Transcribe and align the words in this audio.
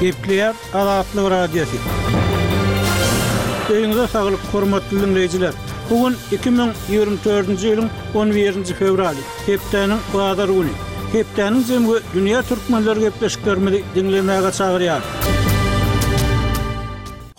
Gepliyar 0.00 0.56
Alatlı 0.74 1.30
Radyosu. 1.30 1.76
Eýinize 3.74 4.06
saglyk, 4.08 4.38
hormatly 4.52 4.96
dinleýijiler. 5.02 5.52
Bugun 5.90 6.16
2024-nji 6.32 7.66
ýylyň 7.70 7.90
11-nji 8.14 8.76
fevraly, 8.80 9.24
Hepdanyň 9.46 10.00
Gwadar 10.14 10.48
güni. 10.54 10.72
Hepdanyň 11.12 12.00
dünýä 12.14 12.42
türkmenleri 12.48 13.00
gepleşik 13.06 13.44
görmeli 13.44 13.84
dinlemäge 13.94 14.50
çagyrýar. 14.60 15.02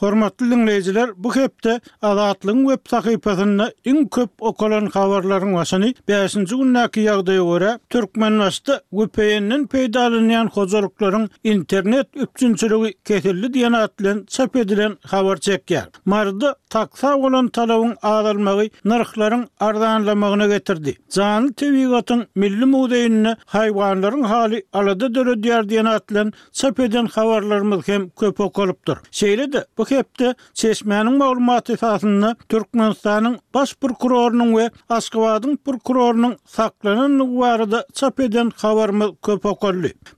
Hormatly 0.01 0.49
dinleyijiler, 0.51 1.09
bu 1.15 1.35
hepde 1.35 1.81
Alaatlyň 2.01 2.61
web 2.69 2.89
sahypasyna 2.89 3.67
iň 3.91 4.07
köp 4.15 4.31
okalan 4.49 4.85
habarlaryň 4.93 5.51
wasyny 5.57 5.91
5-nji 6.09 6.57
günnäki 6.61 7.03
ýagdaýa 7.03 7.43
görä 7.49 7.73
Türkmenistanda 7.95 8.79
WPN-niň 8.99 9.67
peýdalanýan 9.73 10.49
hojalyklaryň 10.55 11.27
internet 11.53 12.17
üçinçiligi 12.25 12.93
ketirli 13.09 13.51
diýen 13.53 13.77
atlan 13.81 14.23
çap 14.25 14.55
edilen 14.63 14.97
habar 15.13 15.37
çekýär. 15.47 15.85
Mardy 16.05 16.49
taksa 16.75 17.13
bolan 17.23 17.47
talabyň 17.59 17.93
aýdylmagy 18.13 18.67
narhlaryň 18.93 19.45
arzanlamagyna 19.69 20.47
getirdi. 20.55 20.95
Jan 21.17 21.51
Tewigatyň 21.53 22.25
milli 22.35 22.65
mudeýinde 22.73 23.35
haýwanlaryň 23.53 24.25
hali 24.33 24.63
alada 24.73 25.05
döredýär 25.15 25.69
diýen 25.69 25.85
atlan 25.93 26.33
çap 26.51 26.79
edilen 26.87 27.05
habarlarymyz 27.17 27.87
hem 27.87 28.09
köp 28.19 28.39
okalypdyr. 28.47 28.97
Şeýle-de 29.21 29.65
bu 29.77 29.90
hepde 29.91 30.35
çeşmenin 30.53 31.13
maglumat 31.17 31.69
esasında 31.69 32.35
Türkmenistanın 32.49 33.39
baş 33.53 33.75
prokurorunun 33.75 34.51
we 34.51 34.71
Askawadyn 34.89 35.55
prokurorunun 35.55 36.37
saklanan 36.45 37.19
nugwarda 37.19 37.85
çap 37.93 38.19
eden 38.19 38.51
habar 38.57 38.91
köp 39.25 39.41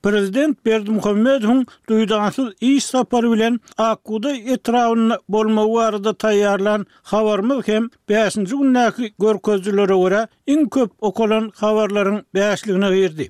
Prezident 0.03 0.65
Berdimuhammed 0.65 1.43
hun 1.43 1.65
duydansız 1.89 2.53
iş 2.61 2.83
sapar 2.85 3.31
bilen 3.31 3.59
akuda 3.77 4.31
etrawyny 4.35 5.13
bolma 5.29 5.65
warda 5.65 6.13
TAYYARLAN 6.13 6.85
habar 7.03 7.33
hem 7.65 7.89
5-nji 8.09 8.53
günnäki 8.53 9.13
görkezdilere 9.19 10.27
in 10.47 10.69
köp 10.69 10.91
okulan 11.01 11.51
habarlaryň 11.61 12.19
bäşligini 12.35 12.91
berdi. 12.91 13.25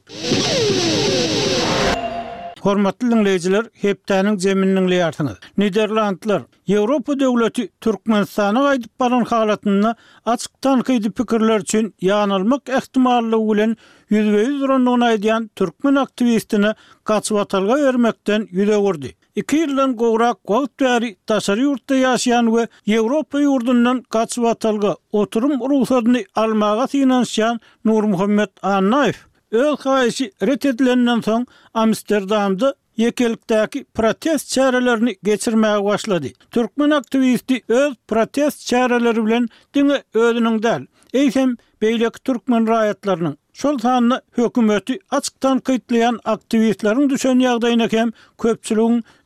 Hormatly 2.64 3.10
dinleyijiler, 3.12 3.66
hepdäniň 3.82 4.38
zeminiň 4.40 4.86
lýartyny. 4.92 5.34
Niderlandlar, 5.60 6.46
Ýewropa 6.72 7.16
döwleti 7.20 7.66
Türkmenistana 7.84 8.62
gaýdyp 8.68 8.92
baran 9.04 9.26
halatyny 9.32 9.90
açykdan 10.34 10.84
kyýdy 10.90 11.12
pikirler 11.18 11.66
üçin 11.68 11.90
ýanylmak 12.08 12.72
ähtimally 12.80 13.40
bolan 13.48 13.74
ýüzgeýiz 14.16 14.62
ronuna 14.72 15.10
aýdyan 15.12 15.50
türkmen 15.60 16.00
aktivistini 16.06 16.72
gaçyp 17.12 17.42
atalga 17.44 17.78
örmekden 17.90 18.48
ýüle 18.56 18.80
gurdy. 18.88 19.12
Iki 19.44 19.60
ýyldan 19.66 19.98
gowrak 20.04 20.40
gowtary 20.54 21.12
täsiri 21.34 21.68
ýurtda 21.68 22.00
ýaşaýan 22.06 22.54
we 22.56 22.66
Ýewropa 22.96 23.44
ýurdundan 23.44 24.02
gaçyp 24.18 24.48
atalga 24.56 24.96
oturum 25.26 25.60
ruhsatyny 25.74 26.24
almagy 26.46 26.88
synansyan 26.96 27.60
Nurmuhammed 27.86 28.56
Annaýew 28.78 29.28
Öl 29.54 29.76
haýyşy 29.84 30.26
ret 30.48 30.66
edilenden 30.66 31.20
soň 31.26 31.42
Amsterdamda 31.82 32.70
yekelikdäki 32.98 33.84
protest 34.00 34.48
çärelerini 34.56 35.16
geçirmäge 35.24 35.84
başlady. 35.84 36.30
Türkmen 36.52 36.90
aktivisti 36.90 37.62
öz 37.68 37.94
protest 38.08 38.60
çäreleri 38.72 39.26
bilen 39.26 39.46
diňe 39.76 40.00
özüniň 40.24 40.58
däl, 40.64 40.82
eýsem 41.22 41.52
beýlek 41.82 42.16
türkmen 42.24 42.66
raýatlarynyň 42.72 43.36
Şol 43.54 43.78
sanlı 43.78 44.22
hükümeti 44.38 45.00
açıktan 45.10 45.60
kıytlayan 45.60 46.20
aktivistlerin 46.26 47.10
düşen 47.10 47.40
yağdayına 47.40 47.88
kem 47.88 48.12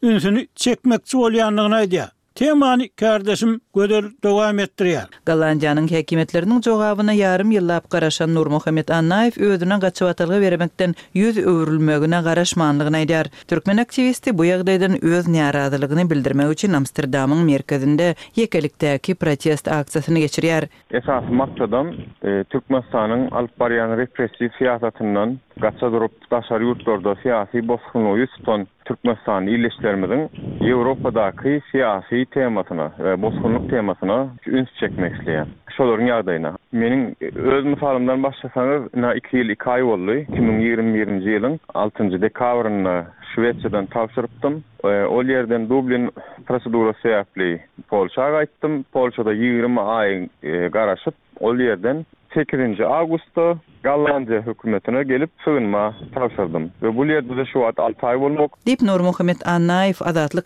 ünsünü 0.04 0.48
çekmekçi 0.56 1.18
olyanlığına 1.18 1.82
ediyor. 1.82 2.08
temani 2.40 2.86
kardeşim 3.00 3.54
gödäl 3.78 4.06
dogam 4.24 4.60
ettirýär. 4.60 5.10
Galantiýanyň 5.30 5.88
häkimetleriniň 5.94 6.60
jogabyna 6.70 7.14
yarım 7.18 7.52
ýyllap 7.56 7.88
garashan 7.94 8.34
Nurmuhammed 8.36 8.92
Annaýew 8.98 9.48
özüne 9.50 9.78
gatşywatlyga 9.86 10.38
beremekden 10.46 10.94
ýüz 11.16 11.40
öwürilmögüne 11.42 12.20
garashmanlygyna 12.28 13.02
aýdyr. 13.06 13.32
Türkmen 13.54 13.82
aktivisti 13.86 14.36
bu 14.38 14.46
ýagdaýdan 14.52 15.00
öz 15.02 15.30
niýetlerini 15.34 16.06
bildirmek 16.14 16.54
üçin 16.54 16.78
Amsterdamyň 16.82 17.42
merkezinde 17.50 18.12
ýekelikde 18.38 18.94
protest 19.22 19.66
aksiyasyny 19.80 20.26
geçirýär. 20.28 20.70
Esasy 21.02 21.34
maksadym 21.44 21.96
e, 22.30 22.44
türkmen 22.54 22.84
saýlanyň 22.92 23.28
alp 23.34 23.70
repressiw 24.04 24.54
Gatsa 25.62 25.92
durup 25.94 26.30
taşar 26.30 26.62
yurtlarda 26.62 27.16
siyasi 27.16 27.68
boskunluğu 27.68 28.18
yusutan 28.18 28.68
Türk 28.86 29.04
Mestani 29.04 29.50
illeşlerimizin 29.50 30.30
Evropadaki 30.62 31.62
siyasi 31.72 32.26
temasına, 32.32 32.92
ve 33.00 33.22
boskunluk 33.22 33.70
temasına 33.70 34.28
üns 34.48 34.68
çekmek 34.80 35.16
isteyen. 35.20 35.48
Şolorun 35.78 36.06
yardayına. 36.06 36.56
Menin 36.72 37.16
öz 37.36 37.66
misalimden 37.66 38.24
başlasanız, 38.24 38.94
na 38.96 39.14
iki 39.14 39.38
yil 39.38 39.50
iki 39.50 39.64
ay 39.70 39.84
oldu. 39.84 40.16
2021. 40.16 41.08
yilin 41.08 41.60
6. 41.74 42.22
dekavrını 42.22 43.06
Şüvetçeden 43.36 43.86
tavsiriptim. 43.86 44.64
E, 44.84 44.88
Ol 45.04 45.26
yerden 45.26 45.70
Dublin 45.70 46.12
prosedura 46.48 46.94
seyapli 47.02 47.62
polsa 47.90 48.30
gaitim. 48.30 48.84
Polşa'da 48.92 49.26
da 49.30 49.86
ay 49.86 50.10
yi 50.10 50.26
yi 50.44 50.66
O 51.40 51.58
8-nji 52.38 52.84
awgustda 53.00 53.46
Gallandiya 53.84 54.42
hökümetine 54.48 55.04
gelip 55.04 55.30
sığınma 55.44 55.84
tapşyrdym 56.16 56.64
we 56.82 56.96
bu 56.98 57.06
ýerde 57.06 57.46
şu 57.46 57.58
wagt 57.66 57.80
6 57.80 58.06
aý 58.08 58.20
bolmak. 58.20 58.52
Dip 58.68 58.82
Nur 58.82 59.00
Muhammed 59.00 59.36
Annaýew 59.56 60.04
Adatlyk 60.04 60.46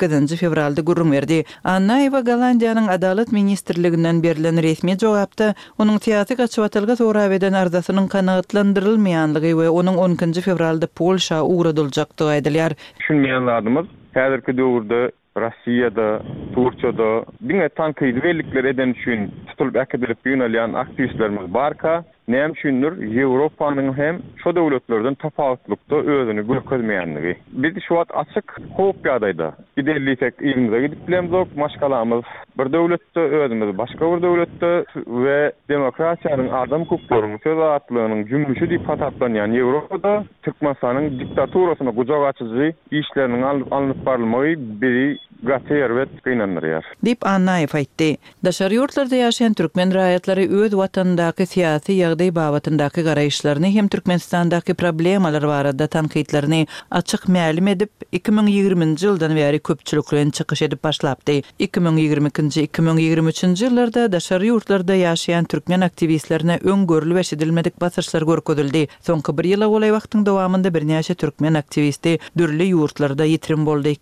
8-nji 0.00 0.36
fevralda 0.36 0.80
verdi. 0.86 1.12
berdi. 1.12 1.44
Annaýew 1.64 2.16
Gallandiýanyň 2.30 2.90
Adalet 2.90 3.32
ministrliginden 3.32 4.22
berilen 4.22 4.62
resmi 4.62 4.94
jogapda 4.98 5.54
onuň 5.78 5.96
tiýatyk 6.06 6.42
açwatylga 6.42 6.96
sora 6.96 7.30
beden 7.30 7.52
arzasynyň 7.52 8.06
kanagatlandyrylmaýanlygy 8.14 9.50
we 9.58 9.68
onuň 9.70 9.96
10-njy 9.96 10.40
fevralda 10.48 10.86
Polşa 10.86 11.42
ugradyljakdy 11.44 12.24
aýdylar. 12.34 12.72
Şunmaýanlarymyz 13.08 13.86
häzirki 14.18 14.52
döwürde 14.60 15.00
Rossiýada, 15.44 16.08
Turkiýada, 16.56 17.08
biňe 17.48 17.68
tankyly 17.68 18.12
welikler 18.26 18.64
eden 18.64 18.94
üçin 18.96 19.20
tutulup 19.56 19.76
ekedilip 19.76 20.24
gün 20.24 20.40
alyan 20.40 20.72
aktivistlerimiz 20.72 21.54
barka, 21.54 22.04
näme 22.28 22.54
şündür 22.54 22.92
Ýewropanyň 22.98 23.96
hem 23.96 24.16
şo 24.44 24.50
döwletlerden 24.56 25.14
tapawutlukda 25.14 25.96
özüni 25.96 26.40
görkezmeýändigi. 26.40 27.34
Biz 27.52 27.72
şu 27.88 27.94
wagt 27.98 28.10
açyk 28.22 28.46
howp 28.76 29.06
ýadaýda. 29.06 29.50
Gidellitek 29.76 30.34
ýerimize 30.34 30.80
gidip 30.86 31.08
bilemzok, 31.08 31.56
maşgalamyz 31.56 32.24
bir 32.58 32.72
döwletde 32.72 33.20
özümiz 33.20 33.78
başga 33.78 34.12
bir 34.16 34.22
döwletde 34.22 34.84
we 34.94 35.52
demokratiýanyň 35.72 36.48
adam 36.62 36.82
hukuklaryny 36.84 37.38
söz 37.44 37.58
atlygynyň 37.58 38.28
jümmüşi 38.28 38.64
diýip 38.64 38.84
hatatlanýan 38.86 39.50
Ýewropada 39.58 40.24
Türkmenistanyň 40.44 41.18
diktaturasyna 41.20 41.90
gujak 41.90 42.24
açyjy 42.30 42.72
işleriniň 42.90 43.42
alınıp 43.70 44.06
barylmagy 44.06 44.54
biri 44.58 45.18
gatyr 45.44 45.92
we 45.96 46.04
tynanryar. 46.24 46.84
Dip 47.04 47.24
anna 47.28 47.56
ifaýtdy. 47.64 48.08
Daşary 48.46 48.78
ýurtlarda 48.80 49.18
ýaşaýan 49.20 49.54
türkmen 49.58 49.92
raýatlary 49.92 50.46
öz 50.48 50.72
watanndaky 50.78 51.46
siýasy 51.50 51.96
ýagdaý 52.00 52.30
babatyndaky 52.34 53.04
garaýşlaryny 53.06 53.72
hem 53.74 53.88
türkmenistandaky 53.88 54.74
problemalar 54.74 55.44
barada 55.46 55.86
tanqidlerini 55.92 56.66
açyk 56.90 57.28
ma'lum 57.28 57.68
edip 57.74 57.92
2020-nji 58.12 59.08
ýyldan 59.10 59.36
beri 59.36 59.60
köpçülükden 59.60 60.30
çykyş 60.30 60.62
edip 60.68 60.84
başlapdy. 60.84 61.42
2022-nji 61.60 62.66
2023-nji 62.70 63.68
ýyllarda 63.68 64.06
daşary 64.12 64.50
ýurtlarda 64.52 64.96
ýaşaýan 65.02 65.46
türkmen 65.46 65.80
aktivistlerine 65.80 66.60
öň 66.64 66.86
görülüp 66.86 67.24
şedilmedik 67.26 67.80
basyşlar 67.80 68.22
görkezildi. 68.22 68.86
Soňky 69.06 69.36
bir 69.38 69.52
ýyla 69.52 69.68
golaý 69.74 69.92
wagtyň 69.98 70.26
dowamında 70.26 70.68
birnäçe 70.68 71.14
türkmen 71.14 71.54
aktivisti 71.54 72.18
dürli 72.38 72.70
ýurtlarda 72.72 73.24
ýetirim 73.28 73.66
boldy. 73.66 73.96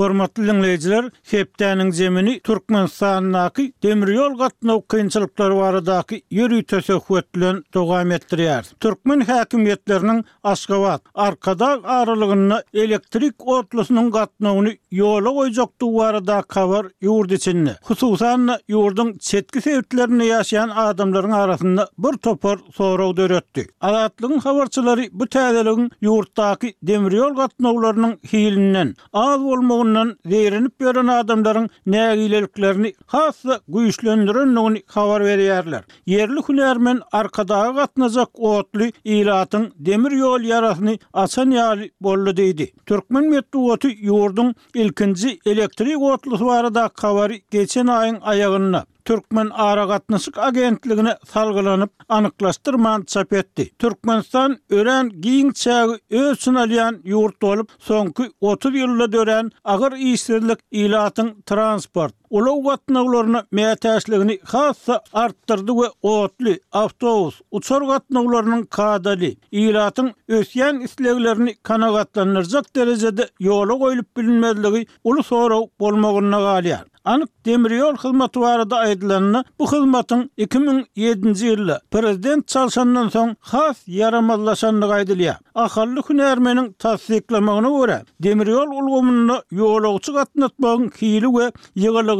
Hormatly 0.00 0.46
dinleyijiler, 0.46 1.10
Hepdäniň 1.30 1.90
jemini 1.98 2.32
Türkmenistanyňky 2.48 3.64
demir 3.84 4.12
ýol 4.14 4.38
gatnaw 4.38 4.78
kynçylyklary 4.88 5.58
baradaky 5.60 6.22
ýörüýi 6.38 6.64
tösehwetlen 6.72 7.58
dogam 7.76 8.14
etdirýär. 8.16 8.64
Türkmen 8.84 9.26
häkimetleriniň 9.28 10.22
Aşgabat, 10.52 11.04
Arkadaq 11.26 11.84
aralygyny 11.98 12.56
elektrik 12.86 13.34
otlusynyň 13.58 14.08
gatnawyny 14.16 14.72
yola 14.90 15.30
koyacak 15.34 15.68
duvarı 15.80 16.26
da 16.26 16.42
kavar 16.42 16.86
yurt 17.00 17.32
içinde. 17.32 17.76
Hususan 17.82 18.50
yurdun 18.68 19.18
çetki 19.18 19.60
sevdilerini 19.60 20.26
yaşayan 20.26 20.68
adamların 20.68 21.30
arasında 21.30 21.88
bir 21.98 22.12
topar 22.18 22.58
soru 22.74 23.16
dörüttü. 23.16 23.66
Alatlı'nın 23.80 24.38
havarçıları 24.38 25.04
bu 25.12 25.24
tədəlігін 25.24 25.90
Demir 26.00 26.74
demiryol 26.82 27.34
qatnoğlarının 27.34 28.18
hiilinden 28.32 28.94
az 29.12 29.40
olmağından 29.40 30.18
zeyrinip 30.26 30.74
yören 30.80 31.06
adamların 31.06 31.70
nəgileliklerini 31.86 32.94
hasla 33.06 33.60
güyüşlendirin 33.68 34.54
nöğün 34.54 34.82
havar 34.86 35.24
veriyerler. 35.24 35.82
Yerli 36.06 36.40
hünermen 36.48 37.00
arkadağa 37.12 37.72
qatnacak 37.74 38.28
oğutlu 38.34 38.84
ilatın 39.04 39.72
demiryol 39.76 40.40
yarasını 40.40 40.98
asan 41.12 41.50
yali 41.50 41.90
bollu 42.00 42.36
deydi. 42.36 42.72
Türkmen 42.86 43.24
metduotu 43.24 43.88
yurdun 43.88 44.54
ilkinci 44.80 45.38
elektrik 45.46 45.98
otlu 46.02 46.36
suvarı 46.38 46.90
kavari 46.94 47.42
geçen 47.50 47.86
ayın 47.86 48.18
ayağına 48.20 48.84
Türkmen 49.04 49.50
ara 49.52 49.84
gatnaşyk 49.84 50.38
agentligine 50.38 51.16
salgylanyp 51.32 51.90
anyklaşdyrman 52.08 53.02
çap 53.02 53.32
etdi. 53.32 53.70
Türkmenistan 53.78 54.56
ören 54.70 55.06
giňçäge 55.24 55.98
ösün 56.30 56.54
alyan 56.54 56.94
ýurt 56.94 57.36
bolup 57.42 57.68
soňky 57.88 58.24
30 58.40 58.74
ýylda 58.74 59.08
dören 59.12 59.50
agyr 59.64 59.92
işlerlik 60.12 60.58
ilatyň 60.72 61.30
transport 61.46 62.14
Ulu 62.30 62.62
gatnavlarına 62.62 63.46
meyatashlığını 63.52 64.38
khasa 64.38 65.00
arttırdı 65.12 65.66
we 65.72 65.88
otli, 66.02 66.60
avtobus 66.72 67.40
uçar 67.50 67.82
gatnavlarının 67.82 68.62
kadali, 68.62 69.36
ilatın 69.52 70.12
ösyen 70.28 70.80
isleglerini 70.80 71.54
kanagatlanırcak 71.62 72.76
derecede 72.76 73.28
yolu 73.40 73.78
koyulup 73.78 74.16
bilinmedliliği 74.16 74.86
ulu 75.04 75.22
soru 75.22 75.60
bolmogunna 75.80 76.40
galiyar. 76.40 76.84
Anik 77.04 77.46
demiryol 77.46 77.94
hizmeti 77.94 78.40
var 78.40 78.70
da 78.70 79.42
bu 79.58 79.66
hizmetin 79.72 80.32
2007. 80.36 81.44
yılı 81.44 81.80
prezident 81.90 82.48
çalışanından 82.48 83.08
son 83.08 83.36
has 83.40 83.76
yaramazlaşanını 83.88 84.88
kaydılıyor. 84.88 85.34
Akallı 85.54 86.02
Hün 86.08 86.18
Ermeni'nin 86.18 86.72
tasdiklamağını 86.72 87.70
uğra 87.74 88.02
Demiriyol 88.22 88.66
ulgumunu 88.66 89.42
yoğulukçu 89.50 90.14
katnatmağın 90.14 90.88
kiyili 90.88 91.26
ve 91.26 91.52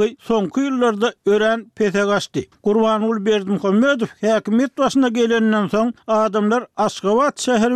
ýaşdygy 0.05 0.17
soňky 0.29 0.63
ýyllarda 0.67 1.11
ören 1.27 1.65
pese 1.77 2.05
gaçdy. 2.11 2.47
Gurbanul 2.65 3.19
Berdimhammedow 3.27 4.09
häkimet 4.23 4.79
başyna 4.79 5.09
gelenden 5.09 5.67
soň 5.69 5.93
adamlar 6.07 6.67
Aşgabat 6.77 7.37
şäheri 7.41 7.69